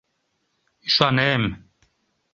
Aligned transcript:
Ӱшанем... 0.87 1.43